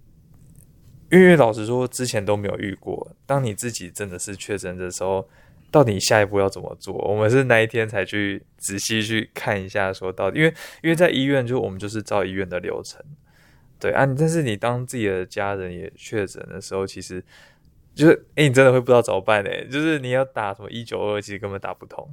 [1.12, 3.12] 因为老实说，之前都没有遇过。
[3.24, 5.28] 当你自己真的是确诊的时候，
[5.70, 6.93] 到底下一步要怎么做？
[6.93, 13.01] 我们是那一天才去仔细去看一下，说到底，因为因为在医院，就我们就是照医院的流程，
[13.78, 14.05] 对啊。
[14.18, 17.24] 但是你当自己的家人也确诊的时候，其实
[17.95, 19.51] 就是哎，你真的会不知道怎么办呢？
[19.70, 22.12] 就是你要打什么一九二，其实根本打不通。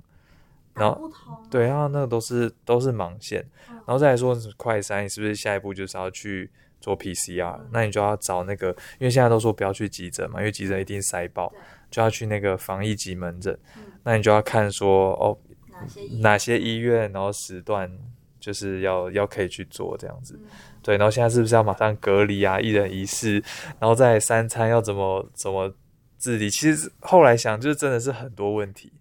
[0.75, 1.11] 然后
[1.49, 3.43] 对啊，那个都是都是盲线。
[3.67, 6.51] 然后再来说快筛，你是不是下一步就是要去？
[6.85, 8.67] 做 PCR，那你就要找那个，
[8.99, 11.51] 因为现在都说不要去急诊嘛，因为急诊一定塞爆，
[11.89, 13.57] 就要去那个防疫急门诊。
[14.03, 15.35] 那你就要看说哦，
[15.71, 17.91] 哪些哪些医院，然后时段
[18.39, 20.39] 就是要要可以去做这样子。
[20.83, 23.43] 对，然后现在是不是要马上隔离啊，一人一室，
[23.79, 25.73] 然后再三餐要怎么怎么
[26.19, 26.51] 自理？
[26.51, 28.93] 其实后来想，就是真的是很多问题。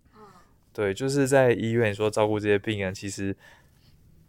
[0.73, 3.37] 对，就是在医院说照顾这些病人，其实。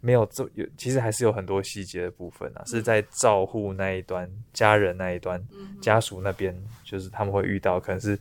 [0.00, 5.42] 没有这有，其实还是有很多细节的部分啊，是在照护那一端、家人那一端、
[5.80, 8.18] 家属那边，就是他们会遇到，可能是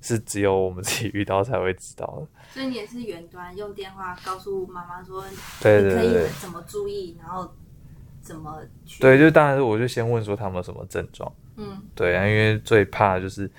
[0.00, 2.26] 是只有我们自己遇到才会知道的。
[2.54, 5.22] 所以你也是远端用电话告诉妈妈说，
[5.60, 7.52] 对对可以怎么注意，然后
[8.22, 9.02] 怎么去？
[9.02, 13.50] 对，就当然是我就先问说他们有什么症状，嗯，对啊，因为最怕就是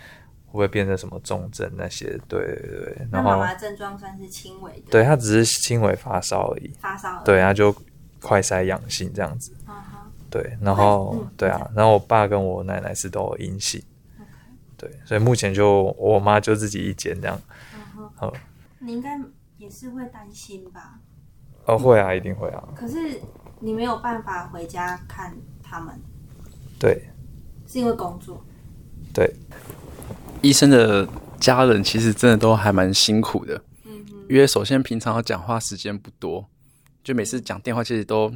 [0.49, 7.73] 会不会变成什么重症那些，对对对，然后那妈妈症状算是轻微的，对她只是轻微发烧而已，发烧对，她就
[8.21, 13.81] 快筛阳性这样子，嗯哼，对，然后嗯对啊，然后我爸跟我奶奶是都有阴性，
[14.75, 17.39] 对，所以目前就我妈就自己一间这样，
[17.75, 18.33] 嗯哼，哦
[18.79, 19.19] 你应该
[19.57, 20.99] 也是会担心吧？
[21.65, 23.21] 哦会啊，一定会啊，可是
[23.59, 25.99] 你没有办法回家看他们，
[26.79, 27.09] 对。
[27.71, 28.43] 是因为工作。
[29.13, 29.31] 对，
[30.41, 31.07] 医生的
[31.39, 36.45] 家人其实真的都还蛮辛苦的，嗯，因为首先平常要讲话时间不多，
[37.03, 38.31] 就每次讲电话其实都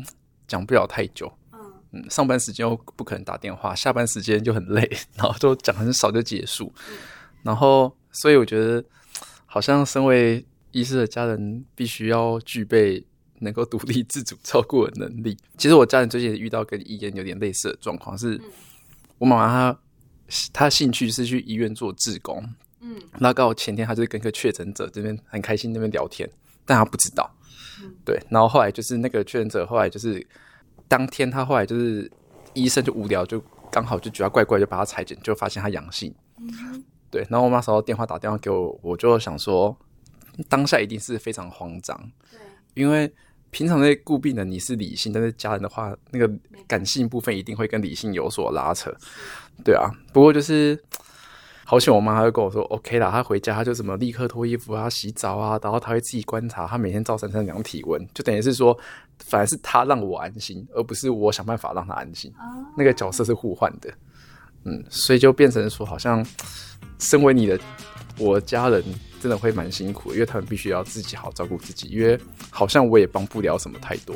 [0.47, 1.32] 讲不了太久。
[1.54, 1.60] 嗯
[1.91, 6.74] 嗯，上班时间又不可能打电话，下班时间就很累，然后都讲很少就结束。
[7.43, 8.84] 然后，所以我觉得，
[9.45, 13.06] 好像身为医师的家人，必须要具备
[13.39, 15.38] 能够独立自主照顾的能力。
[15.58, 18.41] 其实我家人最近也遇到跟医院有点类似的状况，是
[19.20, 19.80] 我妈妈她
[20.51, 22.43] 她兴趣是去医院做志工，
[22.80, 23.01] 嗯。
[23.19, 26.30] 那刚好前天他就是跟一个确诊者这边很开心那边聊天，
[26.65, 27.30] 但他不知道。
[27.82, 30.26] 嗯，对，然后后来就是那个确诊者后来就是
[30.88, 32.11] 当天他后来就是
[32.53, 39.76] 医生就无聊就刚好就觉得怪怪，就把他裁剪，就发现他阳性，嗯对，然后我妈收到电话打电话给我，我就想说
[40.49, 41.95] 当下一定是非常慌张，
[42.32, 42.39] 对，
[42.74, 43.11] 因为
[43.54, 46.30] 平常在顾病人你是理性，但是家人的话，那个
[46.68, 48.91] 感性部分一定会跟理性有所拉扯，
[49.64, 49.89] 对啊。
[50.12, 50.78] 不过就是
[51.64, 58.78] 好险，我妈她就跟我说 OK 啦，她回家她就怎么立刻脱衣服啊、洗澡啊，然后她会自己观察，她每天照三餐量体温，就等于是说，
[59.20, 62.32] 反而是她让我安心，而不是我想办法让她安心。
[62.32, 63.93] 哦，那个角色是互换的，
[64.66, 66.26] 嗯，所以就变成说，好像
[66.97, 67.60] 身为你的
[68.18, 68.84] 我家人，
[69.24, 72.19] 真的会蛮辛苦，因为他们必须要自己好照顾自己，因为
[72.49, 74.13] 好像我也帮不了什么太多。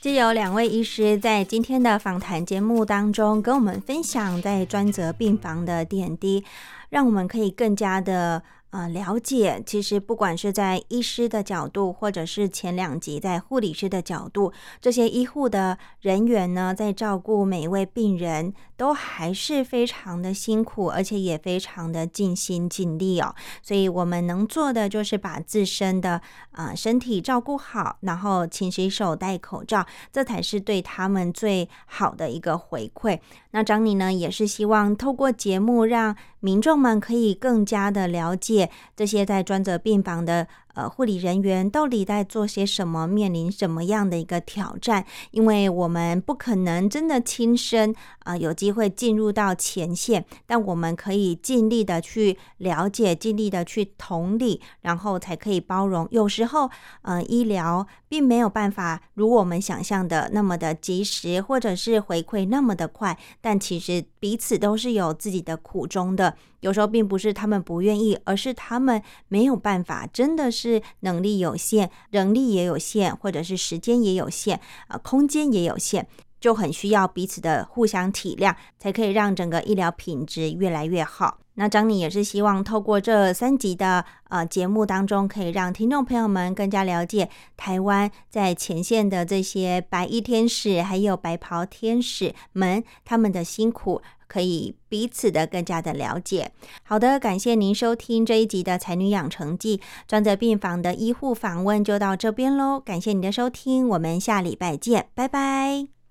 [0.00, 6.44] 既有两位医师在今天的访谈节目当中跟我们分享在专责病房的点滴，
[6.88, 8.40] 让我们可以更加的
[8.72, 14.50] 呃了解，其实不管是在医师的角度，或者是前两集在护理师的角度，
[14.80, 23.34] 这些医护的人员呢，在照顾每一位病人，都还是非常的辛苦，而且也非常的尽心尽力哦。
[23.62, 33.20] 所以我们能做的就是把自身的呃身体照顾好，然后勤洗手、戴口罩，这才是对他们最好的一个回馈。
[33.50, 38.61] 那张妮呢，也是希望透过节目，让民众们可以更加的了解
[38.96, 45.04] 这些在专责病房的呃护理人员到底在做些什么，面临什么样的一个挑战。
[45.30, 56.06] 因为我们不可能真的亲身啊、有机会进入到前线，但我们可以尽力的去了解，尽力的去同理，然后才可以包容。
[56.10, 56.70] 有时候，
[57.02, 66.36] 呃，医疗并没有办法如我们想象的那么的及时，或者是回馈那么的快，但其实彼此都是有自己的苦衷的。
[66.60, 76.06] 有时候并不是他们不愿意，而是他们没有办法，真的是是能力有限，人力也有限，或者是时间也有限，呃，空间也有限。
[76.40, 81.38] 就很需要彼此的互相体谅，才可以让整个医疗品质越来越好。
[81.54, 94.02] 那张妮也是希望透过这三集的呃节目当中，可以让听众朋友们更加了解台湾在前线的这些白衣天使，还有白袍天使们他们的辛苦，
[94.32, 96.52] 可以彼此的更加的了解。
[96.82, 99.76] 好的，感谢您收听这一集的《才女养成记》
[100.08, 102.80] 装在病房的医护访问，就到这边喽。
[102.80, 105.92] 感谢你的收听，我们下礼拜见，拜拜。